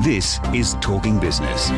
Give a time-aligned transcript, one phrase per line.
[0.00, 1.70] This is Talking Business.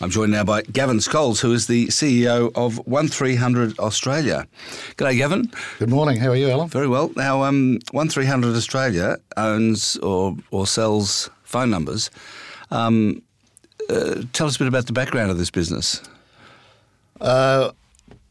[0.00, 4.46] I'm joined now by Gavin Scholes, who is the CEO of 1300 Australia.
[4.96, 5.52] G'day, Gavin.
[5.78, 6.16] Good morning.
[6.18, 6.68] How are you, Alan?
[6.68, 7.10] Very well.
[7.16, 12.10] Now, um, 1300 Australia owns or, or sells phone numbers.
[12.70, 13.20] Um,
[13.90, 16.00] uh, tell us a bit about the background of this business.
[17.20, 17.72] Uh,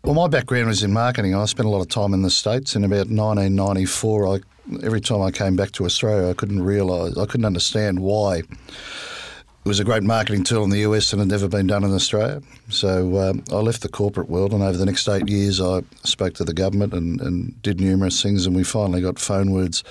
[0.04, 1.36] well, my background was in marketing.
[1.36, 2.76] I spent a lot of time in the States.
[2.76, 4.40] In about 1994, I,
[4.84, 8.46] every time I came back to Australia, I couldn't realise, I couldn't understand why it
[9.64, 12.42] was a great marketing tool in the US and had never been done in Australia.
[12.70, 16.34] So um, I left the corporate world, and over the next eight years, I spoke
[16.36, 19.84] to the government and, and did numerous things, and we finally got phone words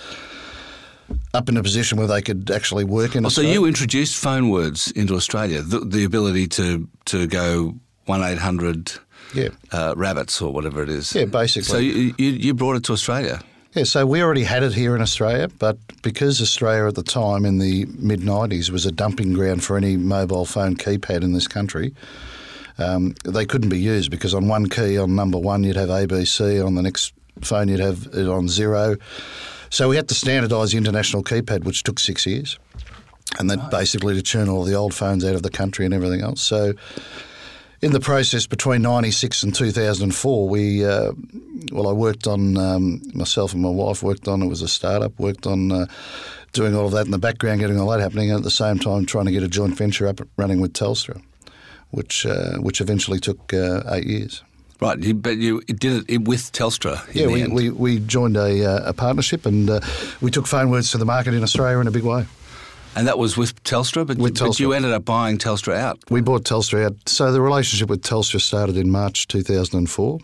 [1.34, 3.24] up in a position where they could actually work in.
[3.24, 3.54] Oh, Australia.
[3.54, 7.74] so you introduced phone words into Australia, the, the ability to to go
[8.06, 8.92] one eight hundred
[9.34, 9.48] yeah.
[9.72, 11.14] uh, rabbits or whatever it is.
[11.14, 11.68] Yeah, basically.
[11.68, 13.40] So you, you, you brought it to Australia.
[13.76, 17.44] Yeah, so we already had it here in Australia, but because Australia at the time
[17.44, 21.46] in the mid 90s was a dumping ground for any mobile phone keypad in this
[21.46, 21.94] country,
[22.78, 26.64] um, they couldn't be used because on one key, on number one, you'd have ABC,
[26.64, 28.96] on the next phone, you'd have it on zero.
[29.68, 32.58] So we had to standardise the international keypad, which took six years.
[33.38, 36.22] And then basically to turn all the old phones out of the country and everything
[36.22, 36.40] else.
[36.40, 36.72] So
[37.82, 41.12] in the process between 96 and 2004, we, uh,
[41.72, 45.18] well, I worked on, um, myself and my wife worked on, it was a startup,
[45.18, 45.86] worked on uh,
[46.52, 48.78] doing all of that in the background, getting all that happening, and at the same
[48.78, 51.20] time trying to get a joint venture up running with Telstra,
[51.90, 54.42] which, uh, which eventually took uh, eight years.
[54.78, 57.02] Right, but you did it with Telstra.
[57.14, 59.80] Yeah, we, we, we, joined a, uh, a partnership and uh,
[60.20, 62.26] we took phone words to the market in Australia in a big way.
[62.96, 64.48] And that was with Telstra, but, with Telstra.
[64.48, 65.98] but you ended up buying Telstra out.
[66.08, 66.96] We bought Telstra out.
[67.06, 70.18] So the relationship with Telstra started in March 2004.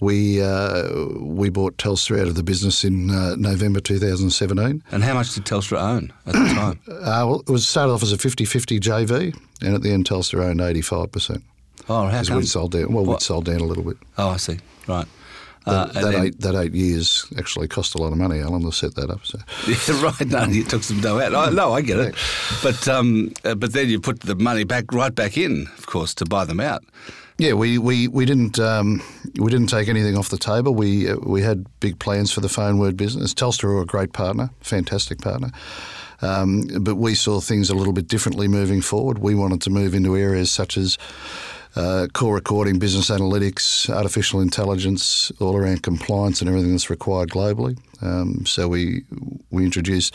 [0.00, 4.82] We uh, we bought Telstra out of the business in uh, November 2017.
[4.92, 6.80] And how much did Telstra own at the time?
[6.88, 10.44] uh, well, it was started off as a 50-50 JV, and at the end Telstra
[10.44, 11.42] owned 85%.
[11.88, 12.36] Oh, how come?
[12.36, 12.92] we sold down.
[12.92, 13.96] Well, we sold down a little bit.
[14.18, 14.58] Oh, I see.
[14.86, 15.06] Right.
[15.66, 18.94] Uh, that, eight, that, eight, years actually cost a lot of money, Alan, to set
[18.96, 19.24] that up.
[19.24, 19.38] So.
[19.66, 20.26] Yeah, right.
[20.26, 21.34] No, you took some dough out.
[21.34, 22.14] Oh, no, I get it.
[22.62, 26.14] But um, uh, but then you put the money back right back in, of course,
[26.16, 26.84] to buy them out.
[27.38, 29.02] Yeah, we, we, we didn't um,
[29.40, 30.74] we didn't take anything off the table.
[30.74, 33.34] We uh, we had big plans for the phone word business.
[33.34, 35.50] Telstra were a great partner, fantastic partner.
[36.22, 39.18] Um, but we saw things a little bit differently moving forward.
[39.18, 40.96] We wanted to move into areas such as
[41.76, 47.78] uh, call recording, business analytics, artificial intelligence, all around compliance and everything that's required globally.
[48.02, 49.04] Um, so we
[49.50, 50.14] we introduced,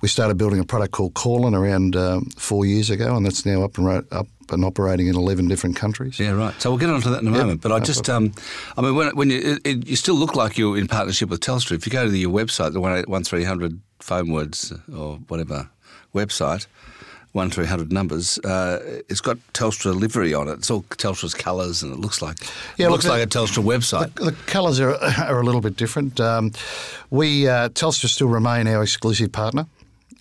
[0.00, 3.62] we started building a product called Callin around um, four years ago, and that's now
[3.62, 6.18] up and ro- up and operating in eleven different countries.
[6.18, 6.54] Yeah, right.
[6.60, 7.62] So we'll get onto that in a moment.
[7.62, 8.32] But I just, um,
[8.76, 11.40] I mean, when, when you it, it, you still look like you're in partnership with
[11.40, 11.76] Telstra.
[11.76, 15.16] If you go to the, your website, the one one three hundred phone words or
[15.28, 15.70] whatever
[16.14, 16.66] website
[17.32, 18.38] one three hundred numbers.
[18.38, 20.52] Uh, it's got Telstra livery on it.
[20.52, 22.38] It's all Telstra's colours, and it looks like
[22.76, 24.14] yeah, it looks look, like a Telstra website.
[24.14, 26.20] The, the colours are, are a little bit different.
[26.20, 26.52] Um,
[27.10, 29.66] we uh, Telstra still remain our exclusive partner.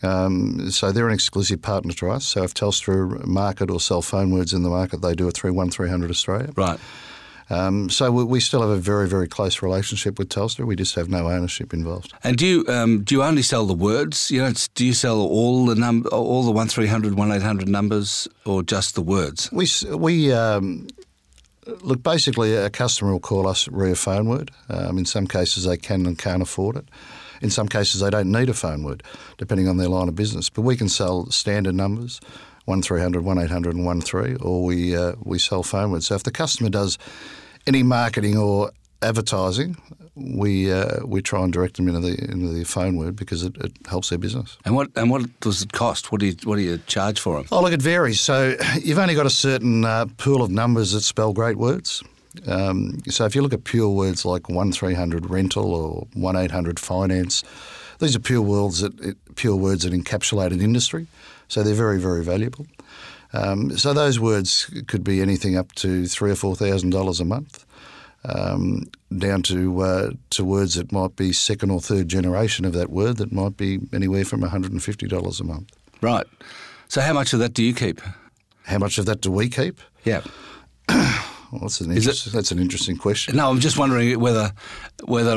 [0.03, 2.25] Um, so they're an exclusive partner to us.
[2.25, 5.53] So if Telstra market or sell phone words in the market, they do it through
[5.53, 6.49] one three hundred Australia.
[6.55, 6.79] Right.
[7.51, 10.65] Um, so we, we, still have a very, very close relationship with Telstra.
[10.65, 12.13] We just have no ownership involved.
[12.23, 14.31] And do you um, do you only sell the words?
[14.31, 18.95] You know, do you sell all the num all the one 1800 numbers, or just
[18.95, 19.51] the words?
[19.51, 20.31] We we.
[20.31, 20.87] Um,
[21.81, 24.51] look, basically, a customer will call us re a phone word.
[24.69, 26.87] Um, in some cases, they can and can't afford it.
[27.41, 29.03] In some cases, they don't need a phone word,
[29.37, 30.49] depending on their line of business.
[30.49, 32.21] But we can sell standard numbers,
[32.71, 36.07] 1300 1800 and 13, or we, uh, we sell phone words.
[36.07, 36.97] So if the customer does
[37.67, 38.71] any marketing or
[39.01, 39.77] advertising,
[40.15, 43.55] we uh, we try and direct them into the into the phone word because it,
[43.57, 44.57] it, helps their business.
[44.65, 46.11] And what and what does it cost?
[46.11, 47.47] What do you what do you charge for them?
[47.51, 48.19] Oh, look, it varies.
[48.19, 52.03] So you've only got a certain uh, pool of numbers that spell great words.
[52.47, 56.35] Um, so if you look at pure words like one three hundred rental or one
[56.35, 57.43] eight hundred finance,
[57.99, 61.07] these are pure words that pure words that encapsulate an industry.
[61.51, 62.65] So they're very very valuable.
[63.33, 67.25] Um, so those words could be anything up to three or four thousand dollars a
[67.25, 67.65] month,
[68.23, 68.83] um,
[69.17, 73.17] down to uh, to words that might be second or third generation of that word
[73.17, 75.69] that might be anywhere from one hundred and fifty dollars a month.
[76.01, 76.25] Right.
[76.87, 77.99] So how much of that do you keep?
[78.63, 79.81] How much of that do we keep?
[80.05, 80.21] Yeah.
[81.51, 82.01] Well, that's an, it,
[82.31, 83.35] that's an interesting question.
[83.35, 84.53] No, I'm just wondering whether
[85.03, 85.35] whether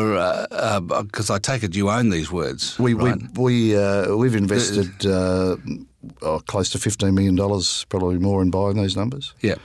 [1.02, 2.78] because uh, uh, I take it you own these words.
[2.78, 3.18] We right?
[3.34, 5.56] we we uh, we've invested uh,
[6.22, 9.34] oh, close to fifteen million dollars, probably more, in buying these numbers.
[9.40, 9.56] Yeah.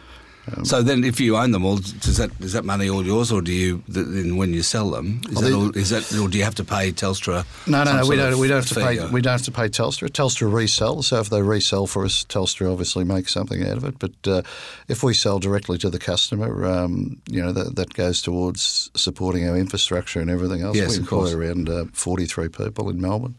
[0.63, 3.39] so then, if you own them all, does that is that money all yours, or
[3.39, 6.39] do you then when you sell them is, Well, that, all, is that or do
[6.39, 7.45] you have to pay Telstra?
[7.67, 8.07] No, no, no.
[8.07, 8.39] We don't.
[8.39, 8.97] We don't have to pay.
[8.97, 10.09] or- We don't have to pay Telstra.
[10.09, 11.03] Telstra resell.
[11.03, 13.99] So if they resell for us, Telstra obviously makes something out of it.
[13.99, 14.41] But uh,
[14.87, 19.47] if we sell directly to the customer, um, you know that, that goes towards supporting
[19.47, 20.75] our infrastructure and everything else.
[20.75, 21.33] Yes, we of employ course.
[21.33, 23.35] around uh, forty-three people in Melbourne,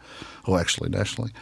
[0.47, 1.33] or actually nationally.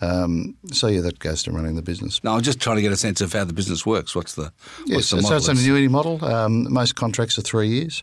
[0.00, 2.22] Um, so yeah, that goes to running the business.
[2.22, 4.14] No, I'm just trying to get a sense of how the business works.
[4.14, 4.52] What's the
[4.86, 5.36] Yes, what's the so model?
[5.38, 6.24] it's an annuity model.
[6.24, 8.02] Um, most contracts are three years,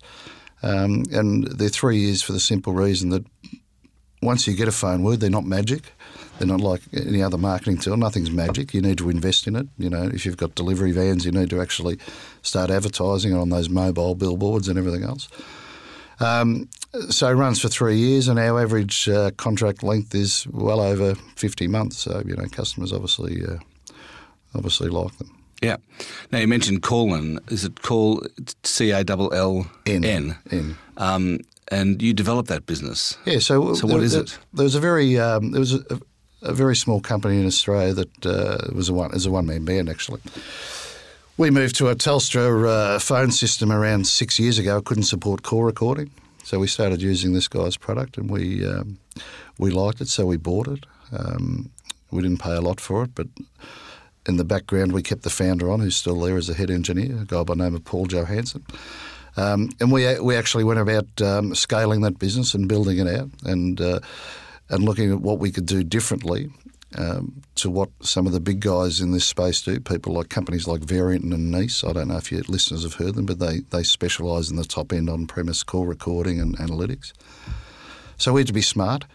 [0.62, 3.26] um, and they're three years for the simple reason that
[4.22, 5.94] once you get a phone word, they're not magic.
[6.38, 7.96] They're not like any other marketing tool.
[7.96, 8.74] Nothing's magic.
[8.74, 9.68] You need to invest in it.
[9.78, 11.98] You know, if you've got delivery vans, you need to actually
[12.42, 15.30] start advertising on those mobile billboards and everything else.
[16.20, 16.70] Um,
[17.10, 21.16] so it runs for three years, and our average uh, contract length is well over
[21.36, 21.98] fifty months.
[21.98, 23.58] So you know, customers obviously uh,
[24.54, 25.32] obviously like them.
[25.62, 25.78] Yeah.
[26.32, 27.40] Now you mentioned Callin.
[27.50, 28.22] Is it call
[28.64, 30.04] C A L L N.
[30.06, 30.38] N?
[30.52, 30.78] N.
[30.98, 31.40] Um,
[31.70, 33.18] and you developed that business.
[33.26, 33.40] Yeah.
[33.40, 34.38] So, So what there, is there- it?
[34.54, 36.00] There was a very um, there was a,
[36.44, 39.66] a very small company in Australia that uh, was a one is a one man
[39.66, 40.22] band actually.
[41.38, 42.66] We moved to a Telstra
[42.96, 44.78] uh, phone system around six years ago.
[44.78, 46.10] It Couldn't support call recording,
[46.46, 48.98] so we started using this guy's product, and we um,
[49.58, 50.86] we liked it, so we bought it.
[51.12, 51.72] Um,
[52.10, 53.28] we didn't pay a lot for it, but
[54.26, 57.18] in the background we kept the founder on, who's still there as a head engineer,
[57.24, 58.66] a guy by the name of Paul Johansson.
[59.36, 63.30] Um, and we we actually went about um, scaling that business and building it out,
[63.44, 64.00] and uh,
[64.70, 66.50] and looking at what we could do differently
[66.98, 69.80] um, to what some of the big guys in this space do.
[69.80, 71.84] People like companies like Verint and Nice.
[71.84, 74.64] I don't know if your listeners have heard them, but they they specialise in the
[74.64, 77.14] top end on premise call recording and analytics.
[78.18, 79.06] So we had to be smart.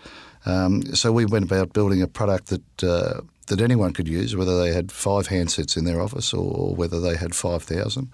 [0.47, 4.61] Um, so we went about building a product that uh, that anyone could use, whether
[4.61, 8.11] they had five handsets in their office or whether they had five thousand.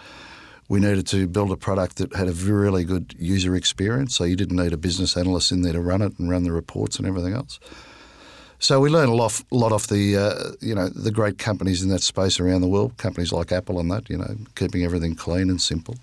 [0.68, 4.34] We needed to build a product that had a really good user experience, so you
[4.34, 7.06] didn't need a business analyst in there to run it and run the reports and
[7.06, 7.60] everything else.
[8.58, 11.90] So we learn a lot, lot off the uh, you know the great companies in
[11.90, 15.50] that space around the world, companies like Apple and that, you know, keeping everything clean
[15.50, 15.96] and simple.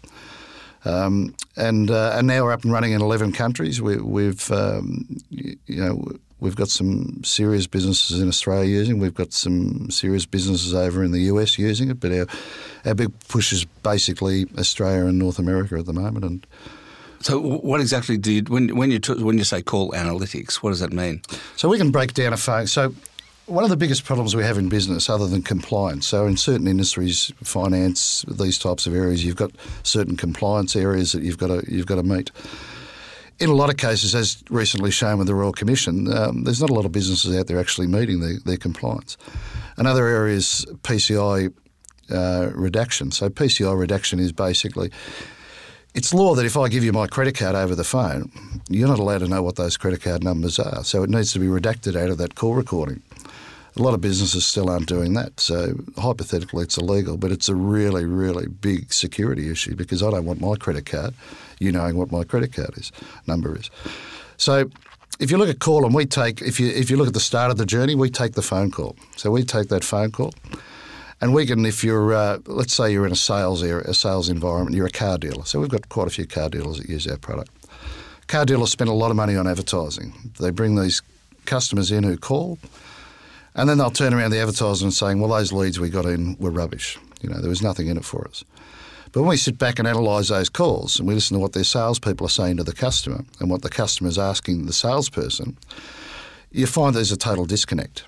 [0.85, 3.81] Um, and uh, and now we're up and running in eleven countries.
[3.81, 6.05] We, we've um, y- you know
[6.39, 8.99] we've got some serious businesses in Australia using.
[8.99, 11.99] We've got some serious businesses over in the US using it.
[11.99, 12.27] But our
[12.85, 16.25] our big push is basically Australia and North America at the moment.
[16.25, 16.45] And
[17.23, 20.55] So what exactly do you when when you when you say call analytics?
[20.55, 21.21] What does that mean?
[21.55, 22.67] So we can break down a phone.
[22.67, 22.93] So
[23.45, 26.67] one of the biggest problems we have in business, other than compliance, so in certain
[26.67, 29.51] industries, finance, these types of areas, you've got
[29.83, 32.31] certain compliance areas that you've got to you've got to meet.
[33.39, 36.69] In a lot of cases, as recently shown with the Royal Commission, um, there's not
[36.69, 39.17] a lot of businesses out there actually meeting their, compliance.
[39.77, 41.51] Another area is PCI
[42.09, 42.49] uh.
[43.11, 44.91] So PCI redaction is basically
[45.93, 48.31] it's law that if I give you my credit card over the phone,
[48.67, 50.83] you're not allowed to know what those credit card numbers are.
[50.83, 53.01] So it needs to be redacted out of that call recording.
[53.75, 55.39] A lot of businesses still aren't doing that.
[55.39, 60.25] So hypothetically, it's illegal, but it's a really, really big security issue because I don't
[60.25, 61.13] want my credit card,
[61.59, 62.91] you knowing what my credit card is
[63.25, 63.69] number is.
[64.37, 64.69] So
[65.19, 67.19] if you look at call and we take if you if you look at the
[67.19, 68.95] start of the journey, we take the phone call.
[69.15, 70.33] So we take that phone call.
[71.23, 74.27] And we can, if you're, uh, let's say you're in a sales area, a sales
[74.27, 75.45] environment, you're a car dealer.
[75.45, 77.49] So we've got quite a few car dealers that use our product.
[78.27, 80.13] Car dealers spend a lot of money on advertising.
[80.37, 81.01] They bring these
[81.45, 82.59] customers in who call,
[83.55, 86.35] and then they'll turn around the advertising and saying, "Well, those leads we got in
[86.41, 86.99] were rubbish.
[87.21, 88.43] You know, there was nothing in it for us."
[89.13, 91.63] But when we sit back and analyse those calls and we listen to what their
[91.63, 95.55] salespeople are saying to the customer and what the customer is asking the salesperson,
[96.51, 98.03] you find there's a total disconnect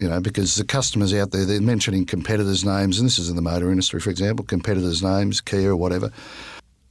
[0.00, 3.36] you know, because the customers out there, they're mentioning competitors' names, and this is in
[3.36, 6.10] the motor industry, for example, competitors' names, Kia or whatever.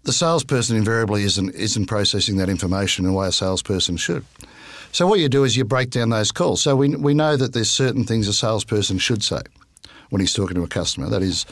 [0.03, 4.23] The salesperson invariably isn't, isn't processing that information in the way a salesperson should.
[4.91, 6.61] So what you do is you break down those calls.
[6.61, 9.41] So we, we know that there's certain things a salesperson should say
[10.09, 11.09] when he's talking to a customer.
[11.09, 11.45] That is,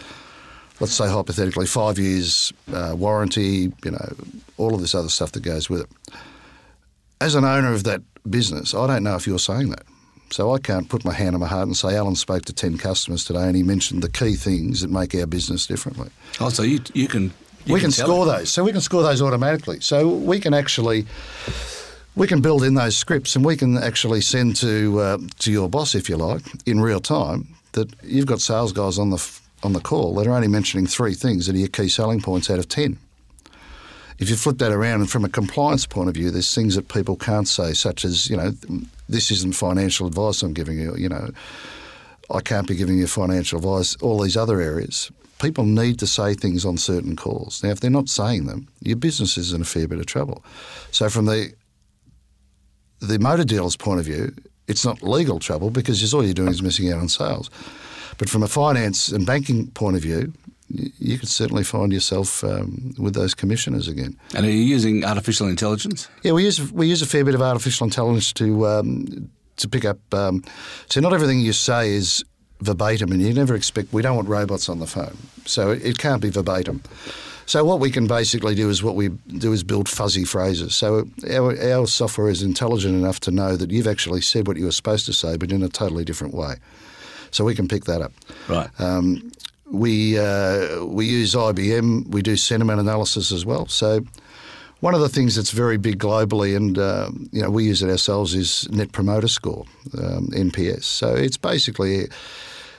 [0.79, 4.13] let's say hypothetically, five years uh, warranty, you know,
[4.57, 5.89] all of this other stuff that goes with it.
[7.19, 9.83] As an owner of that business, I don't know if you're saying that.
[10.33, 12.79] So I can't put my hand on my heart and say Alan spoke to 10
[12.79, 16.09] customers today and he mentioned the key things that make our business differently.
[16.39, 17.31] Oh, so you you can
[17.65, 18.37] you we can, tell score it.
[18.37, 18.49] those.
[18.49, 19.79] So we can score those automatically.
[19.81, 21.05] So we can actually
[22.15, 25.69] we can build in those scripts and we can actually send to uh, to your
[25.69, 29.47] boss if you like in real time that you've got sales guys on the f-
[29.61, 32.49] on the call that are only mentioning three things that are your key selling points
[32.49, 32.97] out of 10.
[34.23, 36.87] If you flip that around and from a compliance point of view, there's things that
[36.87, 38.53] people can't say, such as, you know,
[39.09, 41.29] this isn't financial advice I'm giving you, you know,
[42.33, 45.11] I can't be giving you financial advice, all these other areas.
[45.39, 47.61] people need to say things on certain calls.
[47.65, 50.41] Now, if they're not saying them, your business is in a fair bit of trouble.
[50.91, 51.51] So, from the
[53.01, 54.33] the motor dealer's point of view,
[54.69, 57.49] it's not legal trouble because all you're doing is missing out on sales.
[58.17, 60.31] But from a finance and banking point of view,
[60.70, 64.17] you could certainly find yourself um, with those commissioners again.
[64.36, 66.08] And are you using artificial intelligence?
[66.24, 69.86] Yeah, we use we use a fair bit of artificial intelligence to um, to pick
[69.86, 70.00] up.
[70.13, 70.43] Um,
[70.89, 72.24] so not everything you say is
[72.62, 73.93] verbatim, and you never expect.
[73.93, 76.82] We don't want robots on the phone, so it, it can't be verbatim.
[77.46, 80.75] So what we can basically do is what we do is build fuzzy phrases.
[80.75, 84.65] So our, our software is intelligent enough to know that you've actually said what you
[84.65, 86.55] were supposed to say, but in a totally different way.
[87.32, 88.13] So we can pick that up.
[88.48, 88.70] Right.
[88.79, 89.32] Um,
[89.65, 92.08] we uh, we use IBM.
[92.08, 93.67] We do sentiment analysis as well.
[93.67, 94.05] So
[94.79, 97.89] one of the things that's very big globally, and uh, you know we use it
[97.89, 99.65] ourselves, is Net Promoter Score,
[99.98, 100.84] um, NPS.
[100.84, 102.08] So it's basically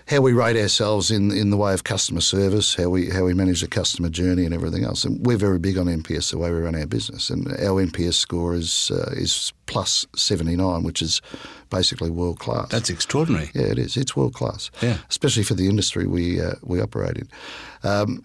[0.07, 3.35] how we rate ourselves in in the way of customer service, how we how we
[3.35, 5.05] manage the customer journey, and everything else.
[5.05, 7.31] And we're very big on NPS, the way we run our business.
[7.31, 11.23] And our NPS score is uh, is plus seventy nine, which is
[11.71, 12.69] basically world class.
[12.69, 13.51] That's extraordinary.
[13.55, 13.97] Yeah, it is.
[13.97, 14.71] It's world class.
[14.83, 17.29] Yeah, especially for the industry we uh, we operate in.
[17.83, 18.25] Um,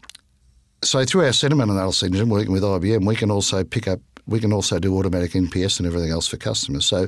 [0.83, 3.99] so through our sentiment analysis engine, working with IBM, we can also pick up.
[4.27, 6.85] We can also do automatic NPS and everything else for customers.
[6.85, 7.07] So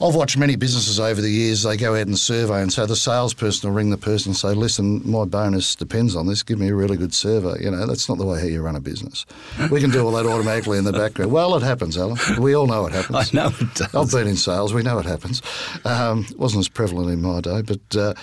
[0.00, 2.96] I've watched many businesses over the years, they go out and survey, and so the
[2.96, 6.68] salesperson will ring the person and say, Listen, my bonus depends on this, give me
[6.68, 7.62] a really good survey.
[7.62, 9.24] You know, that's not the way how you run a business.
[9.70, 11.30] We can do all that automatically in the background.
[11.30, 12.18] Well, it happens, Alan.
[12.40, 13.34] We all know it happens.
[13.34, 13.94] I know it does.
[13.94, 15.40] I've been in sales, we know it happens.
[15.84, 17.96] Um, wasn't as prevalent in my day, but.
[17.96, 18.14] Uh,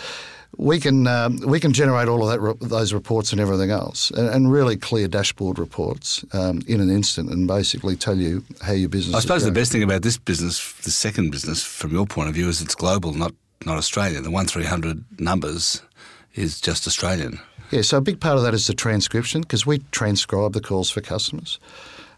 [0.57, 4.11] we can um, we can generate all of that re- those reports and everything else,
[4.11, 8.73] and, and really clear dashboard reports um, in an instant, and basically tell you how
[8.73, 9.15] your business.
[9.15, 12.35] I suppose the best thing about this business, the second business, from your point of
[12.35, 13.33] view, is it's global, not
[13.65, 14.23] not Australian.
[14.23, 15.81] The one three hundred numbers
[16.35, 17.39] is just Australian.
[17.71, 20.89] Yeah, so a big part of that is the transcription because we transcribe the calls
[20.89, 21.59] for customers.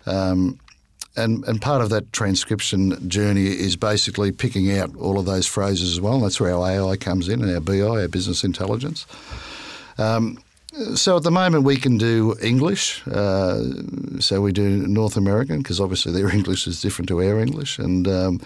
[0.06, 0.60] Um,
[1.16, 5.92] and, and part of that transcription journey is basically picking out all of those phrases
[5.92, 6.20] as well.
[6.20, 9.06] That's where our AI comes in and our BI, our business intelligence.
[9.98, 10.40] Um,
[10.96, 13.06] so at the moment we can do English.
[13.08, 13.64] Uh,
[14.20, 18.08] so we do North American because obviously their English is different to our English, and
[18.08, 18.42] um,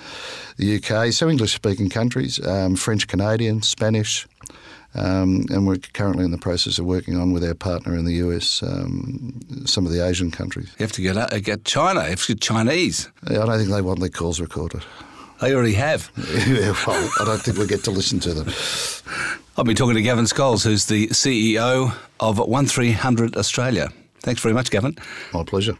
[0.57, 1.13] the UK.
[1.13, 4.27] So English-speaking countries, um, French, Canadian, Spanish.
[4.97, 8.15] Um, and we're currently in the process of working on with our partner in the
[8.15, 10.73] US um, some of the Asian countries.
[10.79, 12.03] You have to get uh, get China.
[12.03, 13.09] You have to get Chinese.
[13.27, 14.83] I don't think they want their calls recorded.
[15.41, 16.11] They already have.
[16.47, 18.47] yeah, well, I don't think we get to listen to them.
[19.57, 23.89] I've been talking to Gavin Scholes, who's the CEO of 1300 Australia.
[24.21, 24.97] Thanks very much, Gavin.
[25.33, 25.77] My pleasure.